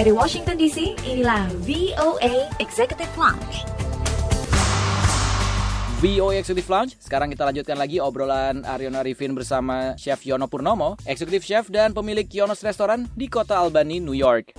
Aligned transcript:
Dari 0.00 0.16
Washington 0.16 0.56
DC, 0.56 0.96
inilah 1.04 1.44
VOA 1.60 2.48
Executive 2.56 3.12
Lounge. 3.20 3.68
VOA 6.00 6.40
Executive 6.40 6.72
Lounge. 6.72 6.96
Sekarang 6.96 7.28
kita 7.28 7.44
lanjutkan 7.44 7.76
lagi 7.76 8.00
obrolan 8.00 8.64
Aryon 8.64 8.96
Arifin 8.96 9.36
bersama 9.36 9.92
Chef 10.00 10.24
Yono 10.24 10.48
Purnomo, 10.48 10.96
Executive 11.04 11.44
Chef 11.44 11.68
dan 11.68 11.92
pemilik 11.92 12.24
Yonos 12.24 12.64
Restoran 12.64 13.12
di 13.12 13.28
kota 13.28 13.60
Albany, 13.60 14.00
New 14.00 14.16
York. 14.16 14.56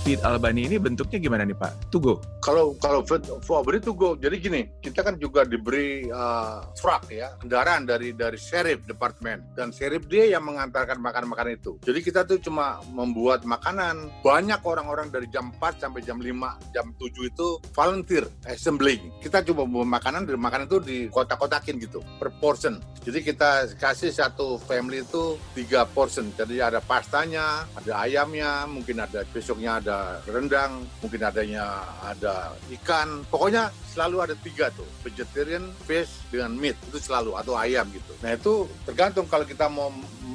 Feed 0.00 0.24
Albani 0.24 0.64
ini 0.64 0.80
bentuknya 0.80 1.20
gimana 1.20 1.44
nih 1.44 1.52
Pak? 1.52 1.92
Tugo? 1.92 2.24
Kalau 2.40 2.72
kalau 2.80 3.04
Albany 3.04 3.84
Tugo, 3.84 4.16
jadi 4.16 4.32
gini, 4.40 4.64
kita 4.80 5.04
kan 5.04 5.20
juga 5.20 5.44
diberi 5.44 6.08
uh, 6.08 6.64
truck 6.72 7.12
ya, 7.12 7.36
kendaraan 7.36 7.84
dari 7.84 8.16
dari 8.16 8.40
sheriff 8.40 8.80
departemen 8.88 9.52
dan 9.52 9.68
sheriff 9.76 10.08
dia 10.08 10.24
yang 10.32 10.48
mengantarkan 10.48 10.96
makan-makan 10.96 11.52
itu. 11.52 11.76
Jadi 11.84 12.00
kita 12.00 12.24
tuh 12.24 12.40
cuma 12.40 12.80
membuat 12.96 13.44
makanan. 13.44 14.08
Banyak 14.24 14.64
orang-orang 14.64 15.12
dari 15.12 15.28
jam 15.28 15.52
4 15.60 15.84
sampai 15.84 16.00
jam 16.00 16.16
5, 16.16 16.32
jam 16.72 16.96
7 16.96 17.28
itu 17.28 17.48
volunteer 17.76 18.24
assembling. 18.48 19.12
Kita 19.20 19.44
coba 19.52 19.68
membuat 19.68 20.00
makanan 20.00 20.24
dari 20.24 20.40
makanan 20.40 20.64
itu 20.64 20.80
di 20.80 20.98
kotak-kotakin 21.12 21.76
gitu 21.76 22.00
per 22.16 22.32
portion. 22.40 22.80
Jadi 23.04 23.20
kita 23.20 23.68
kasih 23.76 24.12
satu 24.12 24.56
family 24.64 25.04
itu 25.04 25.36
tiga 25.52 25.84
portion. 25.84 26.32
Jadi 26.36 26.60
ada 26.64 26.80
pastanya, 26.80 27.68
ada 27.76 28.00
ayamnya, 28.00 28.64
mungkin 28.64 29.04
ada 29.04 29.28
besoknya 29.28 29.80
ada 29.80 29.89
ada 29.90 30.22
rendang, 30.30 30.86
mungkin 31.02 31.20
adanya 31.26 31.82
ada 32.06 32.54
ikan. 32.78 33.26
Pokoknya 33.26 33.74
selalu 33.90 34.16
ada 34.22 34.34
tiga 34.38 34.70
tuh, 34.70 34.86
vegetarian, 35.02 35.66
fish, 35.82 36.22
dengan 36.30 36.54
meat. 36.54 36.78
Itu 36.86 37.02
selalu, 37.02 37.34
atau 37.34 37.58
ayam 37.58 37.90
gitu. 37.90 38.14
Nah 38.22 38.38
itu 38.38 38.70
tergantung 38.86 39.26
kalau 39.26 39.42
kita 39.42 39.66
mau 39.66 39.90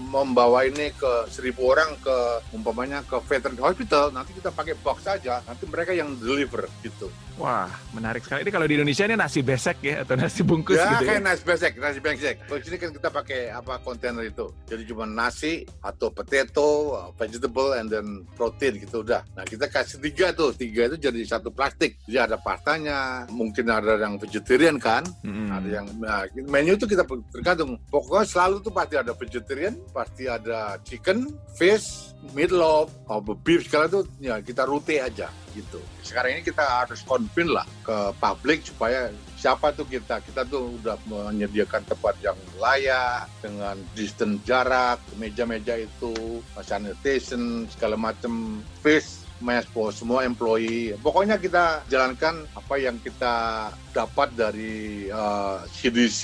membawa 0.05 0.63
ini 0.65 0.93
ke 0.93 1.25
seribu 1.33 1.73
orang 1.73 1.97
ke 1.99 2.17
umpamanya 2.53 3.01
ke 3.03 3.17
veteran 3.25 3.57
hospital 3.57 4.13
nanti 4.13 4.37
kita 4.37 4.53
pakai 4.53 4.77
box 4.79 5.03
saja 5.03 5.41
nanti 5.43 5.65
mereka 5.65 5.91
yang 5.91 6.13
deliver 6.21 6.69
gitu. 6.85 7.09
Wah 7.35 7.67
menarik 7.91 8.23
sekali. 8.23 8.47
Ini 8.47 8.51
kalau 8.53 8.63
di 8.63 8.79
Indonesia 8.79 9.03
ini 9.03 9.15
nasi 9.19 9.43
besek 9.43 9.83
ya 9.83 10.07
atau 10.07 10.15
nasi 10.15 10.39
bungkus 10.39 10.79
ya, 10.79 10.95
gitu 10.95 11.03
kayak 11.03 11.19
ya 11.19 11.27
nasi 11.27 11.43
besek 11.43 11.71
nasi 11.75 11.99
besek. 11.99 12.35
Kalau 12.47 12.59
sini 12.63 12.77
kan 12.79 12.89
kita 12.95 13.09
pakai 13.11 13.41
apa 13.51 13.73
kontainer 13.83 14.23
itu. 14.23 14.47
Jadi 14.63 14.83
cuma 14.87 15.03
nasi 15.03 15.67
atau 15.83 16.07
potato 16.15 16.95
vegetable 17.19 17.75
and 17.75 17.91
then 17.91 18.23
protein 18.39 18.79
gitu 18.79 19.03
udah. 19.03 19.27
Nah 19.35 19.43
kita 19.43 19.67
kasih 19.67 19.99
tiga 19.99 20.31
tuh. 20.31 20.55
Tiga 20.55 20.87
itu 20.87 20.95
jadi 20.95 21.19
satu 21.27 21.51
plastik. 21.51 21.99
Jadi 22.07 22.17
ada 22.23 22.39
pastanya 22.39 23.27
mungkin 23.27 23.67
ada 23.67 23.99
yang 23.99 24.15
vegetarian 24.15 24.79
kan? 24.79 25.03
Hmm. 25.25 25.49
ada 25.51 25.67
yang 25.67 25.85
nah, 25.99 26.23
menu 26.47 26.79
itu 26.79 26.87
kita 26.87 27.03
tergantung. 27.35 27.75
Pokoknya 27.91 28.23
selalu 28.23 28.63
tuh 28.63 28.71
pasti 28.71 28.95
ada 28.95 29.11
vegetarian 29.11 29.75
pasti 29.95 30.27
ada 30.27 30.75
chicken, 30.83 31.31
fish, 31.55 32.11
meatloaf, 32.35 32.91
atau 33.07 33.31
beef 33.39 33.63
segala 33.71 33.87
itu 33.87 34.03
ya 34.19 34.43
kita 34.43 34.67
rute 34.67 34.99
aja 34.99 35.31
gitu. 35.55 35.79
Sekarang 36.03 36.35
ini 36.35 36.43
kita 36.43 36.83
harus 36.83 36.99
konfirm 37.07 37.55
lah 37.55 37.63
ke 37.87 38.11
publik 38.19 38.67
supaya 38.67 39.07
siapa 39.39 39.71
tuh 39.71 39.87
kita 39.87 40.19
kita 40.19 40.43
tuh 40.43 40.75
udah 40.83 40.99
menyediakan 41.07 41.87
tempat 41.87 42.19
yang 42.19 42.35
layak 42.59 43.29
dengan 43.39 43.79
distance 43.95 44.43
jarak 44.43 44.99
meja-meja 45.15 45.79
itu 45.79 46.41
sanitation 46.59 47.69
segala 47.71 47.95
macam 47.95 48.59
fish 48.81 49.21
mespo 49.43 49.91
semua 49.91 50.25
employee 50.25 50.97
pokoknya 51.03 51.37
kita 51.37 51.85
jalankan 51.91 52.47
apa 52.57 52.75
yang 52.79 52.97
kita 53.03 53.69
dapat 53.93 54.33
dari 54.33 55.11
uh, 55.11 55.61
CDC 55.67 56.23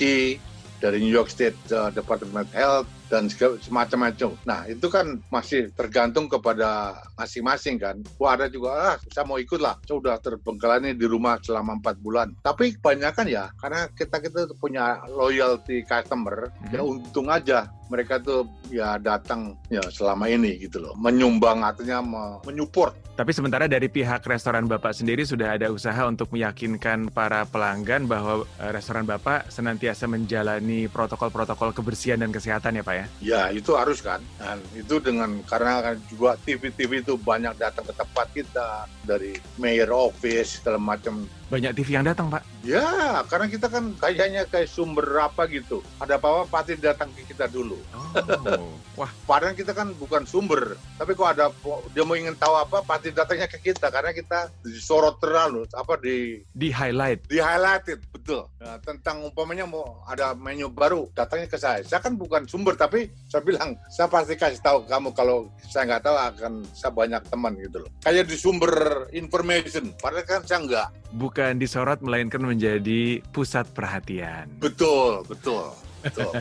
dari 0.82 0.98
New 0.98 1.14
York 1.14 1.30
State 1.30 1.60
uh, 1.70 1.94
Department 1.94 2.42
of 2.42 2.50
Health 2.50 2.88
dan 3.12 3.28
semacam-macam. 3.60 4.32
Nah 4.48 4.64
itu 4.64 4.88
kan 4.88 5.20
masih 5.28 5.68
tergantung 5.76 6.32
kepada 6.32 6.96
masing-masing 7.20 7.76
kan. 7.76 8.00
Wah 8.16 8.40
ada 8.40 8.48
juga, 8.48 8.72
ah 8.72 8.96
saya 9.12 9.28
mau 9.28 9.36
ikut 9.36 9.60
lah. 9.60 9.76
Saya 9.84 10.00
udah 10.00 10.16
terbengkalai 10.24 10.96
di 10.96 11.04
rumah 11.04 11.36
selama 11.44 11.76
empat 11.76 12.00
bulan. 12.00 12.32
Tapi 12.40 12.80
kebanyakan 12.80 13.28
ya, 13.28 13.52
karena 13.60 13.92
kita 13.92 14.16
kita 14.24 14.48
punya 14.56 15.04
loyalty 15.12 15.84
customer, 15.84 16.48
hmm. 16.48 16.72
ya 16.72 16.80
untung 16.80 17.28
aja 17.28 17.68
mereka 17.92 18.16
tuh 18.16 18.48
ya 18.72 18.96
datang 18.96 19.52
ya 19.68 19.84
selama 19.92 20.24
ini 20.32 20.56
gitu 20.56 20.80
loh. 20.80 20.96
Menyumbang 20.96 21.60
artinya 21.60 22.00
menyupport 22.40 23.02
tapi 23.12 23.28
sementara 23.36 23.68
dari 23.68 23.92
pihak 23.92 24.24
restoran 24.24 24.64
Bapak 24.64 24.96
sendiri 24.96 25.28
sudah 25.28 25.60
ada 25.60 25.68
usaha 25.68 26.08
untuk 26.08 26.32
meyakinkan 26.32 27.12
para 27.12 27.44
pelanggan 27.44 28.08
bahwa 28.08 28.48
eh, 28.56 28.72
restoran 28.72 29.04
Bapak 29.04 29.52
senantiasa 29.52 30.08
menjalani 30.08 30.88
protokol-protokol 30.88 31.76
kebersihan 31.76 32.24
dan 32.24 32.32
kesehatan 32.32 32.80
ya 32.80 32.82
Pak 32.82 32.96
ya? 32.96 33.01
Ya 33.22 33.48
itu 33.52 33.74
harus 33.74 34.02
kan. 34.02 34.20
Dan 34.38 34.58
itu 34.74 34.98
dengan 34.98 35.40
karena 35.46 35.80
kan 35.80 35.94
juga 36.10 36.36
TV-TV 36.42 37.06
itu 37.06 37.14
banyak 37.18 37.54
datang 37.58 37.86
ke 37.86 37.94
tempat 37.94 38.26
kita 38.34 38.68
dari 39.06 39.36
mayor 39.58 40.12
office 40.12 40.60
segala 40.60 40.78
macam 40.78 41.26
banyak 41.52 41.76
TV 41.76 42.00
yang 42.00 42.08
datang, 42.08 42.32
Pak? 42.32 42.40
Ya, 42.64 43.20
karena 43.28 43.44
kita 43.44 43.68
kan 43.68 43.92
kayaknya 44.00 44.48
kayak 44.48 44.72
sumber 44.72 45.04
apa 45.20 45.44
gitu. 45.52 45.84
Ada 46.00 46.16
apa-apa 46.16 46.48
pasti 46.48 46.80
datang 46.80 47.12
ke 47.12 47.28
kita 47.28 47.44
dulu. 47.52 47.76
Oh. 47.92 48.72
Wah, 49.00 49.12
padahal 49.28 49.52
kita 49.52 49.76
kan 49.76 49.92
bukan 50.00 50.24
sumber. 50.24 50.80
Tapi 50.96 51.12
kok 51.12 51.28
ada 51.28 51.52
dia 51.92 52.04
mau 52.08 52.16
ingin 52.16 52.32
tahu 52.40 52.56
apa, 52.56 52.80
pasti 52.80 53.12
datangnya 53.12 53.52
ke 53.52 53.60
kita 53.60 53.92
karena 53.92 54.16
kita 54.16 54.48
disorot 54.64 55.20
terlalu 55.20 55.68
apa 55.76 56.00
di 56.00 56.40
di 56.56 56.72
highlight. 56.72 57.28
Di 57.28 57.36
highlighted, 57.36 58.00
betul. 58.08 58.48
Nah, 58.56 58.80
tentang 58.80 59.20
umpamanya 59.28 59.68
mau 59.68 60.00
ada 60.08 60.32
menu 60.32 60.72
baru, 60.72 61.12
datangnya 61.12 61.52
ke 61.52 61.60
saya. 61.60 61.84
Saya 61.84 62.00
kan 62.00 62.16
bukan 62.16 62.48
sumber, 62.48 62.80
tapi 62.80 63.12
saya 63.28 63.44
bilang 63.44 63.76
saya 63.92 64.08
pasti 64.08 64.40
kasih 64.40 64.60
tahu 64.64 64.88
kamu 64.88 65.12
kalau 65.12 65.52
saya 65.68 65.84
nggak 65.84 66.04
tahu 66.08 66.16
akan 66.16 66.52
saya 66.72 66.92
banyak 66.96 67.22
teman 67.28 67.52
gitu 67.60 67.84
loh. 67.84 67.90
Kayak 68.00 68.28
di 68.32 68.36
sumber 68.40 69.04
information, 69.12 69.92
padahal 70.00 70.24
kan 70.24 70.40
saya 70.48 70.64
nggak. 70.64 70.88
Bukan 71.12 71.60
disorot, 71.60 72.00
melainkan 72.00 72.40
menjadi 72.40 73.20
pusat 73.30 73.68
perhatian. 73.70 74.48
Betul, 74.58 75.22
betul. 75.28 75.72
Betul. 76.02 76.32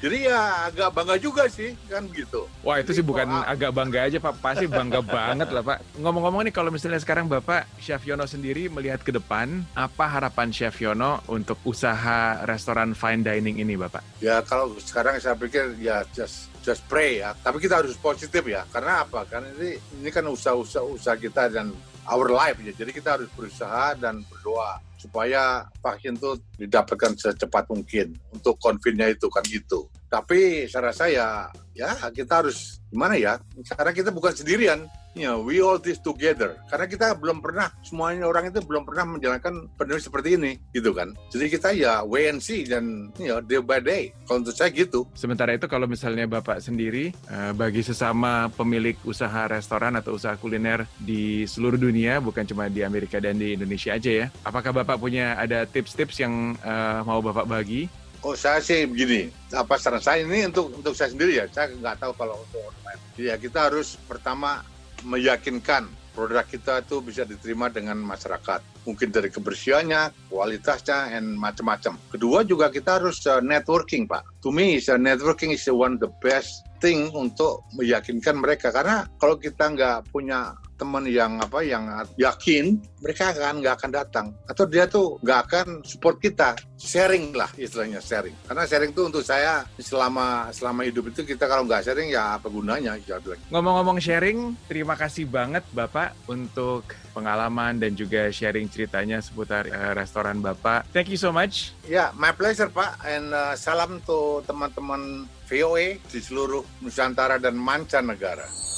Jadi 0.00 0.16
ya 0.26 0.72
agak 0.72 0.88
bangga 0.96 1.16
juga 1.20 1.44
sih 1.46 1.76
kan 1.86 2.08
gitu. 2.10 2.48
Wah 2.64 2.80
itu 2.80 2.90
Jadi, 2.90 2.98
sih 2.98 3.04
bukan 3.04 3.28
agak 3.44 3.70
bangga 3.76 4.08
aja 4.08 4.18
Pak, 4.18 4.40
pasti 4.40 4.64
bangga 4.64 5.04
banget 5.14 5.52
lah 5.52 5.62
Pak. 5.62 6.00
Ngomong-ngomong 6.00 6.48
nih 6.48 6.54
kalau 6.54 6.72
misalnya 6.72 6.98
sekarang 6.98 7.28
Bapak 7.28 7.68
Chef 7.76 8.00
Yono 8.08 8.24
sendiri 8.24 8.72
melihat 8.72 9.04
ke 9.04 9.12
depan, 9.12 9.62
apa 9.76 10.08
harapan 10.08 10.48
Chef 10.50 10.80
Yono 10.80 11.20
untuk 11.28 11.60
usaha 11.68 12.42
restoran 12.48 12.96
fine 12.96 13.20
dining 13.20 13.60
ini 13.60 13.76
Bapak? 13.76 14.00
Ya 14.24 14.40
kalau 14.40 14.72
sekarang 14.80 15.20
saya 15.20 15.36
pikir 15.36 15.76
ya 15.76 16.02
just 16.16 16.48
just 16.64 16.82
pray 16.88 17.20
ya. 17.20 17.36
Tapi 17.44 17.60
kita 17.60 17.84
harus 17.84 17.94
positif 18.00 18.42
ya. 18.48 18.64
Karena 18.72 19.04
apa? 19.04 19.28
Karena 19.28 19.52
ini 19.60 19.76
ini 20.00 20.08
kan 20.08 20.24
usaha-usaha 20.24 20.84
usaha 20.88 21.16
kita 21.20 21.52
dan 21.52 21.76
our 22.08 22.28
life 22.30 22.58
ya. 22.62 22.72
Jadi 22.74 22.90
kita 22.90 23.18
harus 23.18 23.28
berusaha 23.34 23.94
dan 23.98 24.22
berdoa 24.26 24.82
supaya 24.98 25.66
vaksin 25.82 26.14
itu 26.14 26.38
didapatkan 26.62 27.18
secepat 27.18 27.66
mungkin 27.70 28.14
untuk 28.30 28.54
konfinnya 28.62 29.10
itu 29.10 29.26
kan 29.26 29.42
gitu. 29.46 29.90
Tapi 30.06 30.70
saya 30.70 30.94
rasa 30.94 31.10
ya 31.10 31.50
ya 31.74 31.90
kita 32.14 32.46
harus 32.46 32.78
gimana 32.86 33.18
ya? 33.18 33.42
Karena 33.74 33.90
kita 33.90 34.14
bukan 34.14 34.30
sendirian 34.30 34.86
you 35.12 35.28
know, 35.28 35.40
we 35.40 35.60
all 35.60 35.76
this 35.76 36.00
together. 36.00 36.56
Karena 36.68 36.86
kita 36.88 37.06
belum 37.16 37.44
pernah, 37.44 37.68
semuanya 37.84 38.28
orang 38.28 38.48
itu 38.48 38.60
belum 38.64 38.88
pernah 38.88 39.16
menjalankan 39.16 39.68
pandemi 39.76 40.00
seperti 40.00 40.36
ini, 40.40 40.52
gitu 40.72 40.92
kan. 40.96 41.12
Jadi 41.32 41.46
kita 41.52 41.68
ya 41.76 42.00
wait 42.04 42.32
and 42.32 42.40
see 42.40 42.64
dan 42.64 43.12
you 43.20 43.28
know, 43.32 43.40
day 43.40 43.60
by 43.60 43.80
day. 43.80 44.12
Kalau 44.24 44.40
untuk 44.40 44.56
saya 44.56 44.72
gitu. 44.72 45.04
Sementara 45.12 45.52
itu 45.56 45.68
kalau 45.68 45.84
misalnya 45.84 46.24
Bapak 46.24 46.64
sendiri, 46.64 47.12
uh, 47.28 47.52
bagi 47.52 47.84
sesama 47.84 48.48
pemilik 48.52 48.96
usaha 49.04 49.48
restoran 49.48 49.96
atau 50.00 50.16
usaha 50.16 50.34
kuliner 50.36 50.88
di 50.96 51.44
seluruh 51.44 51.76
dunia, 51.76 52.20
bukan 52.20 52.48
cuma 52.48 52.72
di 52.72 52.80
Amerika 52.80 53.20
dan 53.20 53.36
di 53.36 53.54
Indonesia 53.56 53.92
aja 53.92 54.10
ya, 54.10 54.26
apakah 54.46 54.72
Bapak 54.72 54.96
punya 54.96 55.36
ada 55.36 55.68
tips-tips 55.68 56.22
yang 56.24 56.56
uh, 56.64 57.04
mau 57.04 57.20
Bapak 57.20 57.44
bagi 57.44 57.88
Oh 58.22 58.38
saya 58.38 58.62
sih 58.62 58.86
begini, 58.86 59.34
apa 59.50 59.74
saran 59.82 59.98
saya 59.98 60.22
ini 60.22 60.46
untuk 60.46 60.70
untuk 60.70 60.94
saya 60.94 61.10
sendiri 61.10 61.42
ya, 61.42 61.44
saya 61.50 61.74
nggak 61.74 61.98
tahu 61.98 62.14
kalau 62.14 62.38
untuk 62.38 62.62
orang 62.62 62.82
lain. 62.86 62.98
Ya 63.18 63.34
kita 63.34 63.66
harus 63.66 63.98
pertama 64.06 64.62
meyakinkan 65.04 65.86
produk 66.12 66.44
kita 66.44 66.84
itu 66.84 67.00
bisa 67.00 67.24
diterima 67.24 67.72
dengan 67.72 67.96
masyarakat. 67.96 68.60
Mungkin 68.84 69.08
dari 69.14 69.32
kebersihannya, 69.32 70.28
kualitasnya, 70.28 71.08
dan 71.08 71.34
macam-macam. 71.40 71.96
Kedua 72.12 72.44
juga 72.44 72.68
kita 72.68 73.00
harus 73.00 73.24
uh, 73.24 73.40
networking, 73.40 74.04
Pak. 74.04 74.44
To 74.44 74.52
me, 74.52 74.76
uh, 74.76 75.00
networking 75.00 75.56
is 75.56 75.64
one 75.70 75.96
of 75.96 76.00
the 76.04 76.12
best 76.20 76.68
thing 76.84 77.08
untuk 77.14 77.64
meyakinkan 77.78 78.36
mereka. 78.36 78.74
Karena 78.74 79.08
kalau 79.16 79.40
kita 79.40 79.72
nggak 79.72 80.12
punya 80.12 80.52
teman-teman 80.82 81.06
yang 81.14 81.32
apa 81.38 81.62
yang 81.62 81.86
yakin 82.18 82.74
mereka 82.98 83.30
akan 83.30 83.62
nggak 83.62 83.74
akan 83.78 83.90
datang. 83.94 84.26
Atau 84.50 84.66
dia 84.66 84.90
tuh 84.90 85.22
nggak 85.22 85.40
akan 85.46 85.66
support 85.86 86.18
kita. 86.18 86.58
Sharing 86.74 87.30
lah 87.38 87.46
istilahnya 87.54 88.02
sharing. 88.02 88.34
Karena 88.42 88.66
sharing 88.66 88.90
itu 88.90 89.02
untuk 89.06 89.22
saya 89.22 89.62
selama 89.78 90.50
selama 90.50 90.82
hidup 90.82 91.14
itu 91.14 91.22
kita 91.22 91.46
kalau 91.46 91.62
nggak 91.62 91.86
sharing 91.86 92.10
ya 92.10 92.34
apa 92.34 92.50
gunanya? 92.50 92.98
Ya 93.06 93.22
ngomong-ngomong 93.54 94.02
sharing 94.02 94.58
terima 94.66 94.98
kasih 94.98 95.30
banget 95.30 95.62
bapak 95.70 96.18
untuk 96.26 96.82
pengalaman 97.14 97.78
dan 97.78 97.94
juga 97.94 98.34
sharing 98.34 98.66
ceritanya 98.66 99.22
seputar 99.22 99.70
uh, 99.70 99.94
restoran 99.94 100.42
bapak. 100.42 100.90
Thank 100.90 101.14
you 101.14 101.20
so 101.20 101.30
much. 101.30 101.70
Ya 101.86 101.94
yeah, 101.94 102.08
my 102.18 102.34
pleasure 102.34 102.74
pak. 102.74 102.98
And 103.06 103.30
uh, 103.30 103.54
salam 103.54 104.02
tuh 104.02 104.42
teman-teman 104.42 105.30
VOA 105.46 106.02
di 106.02 106.18
seluruh 106.18 106.66
Nusantara 106.82 107.38
dan 107.38 107.54
mancanegara. 107.54 108.71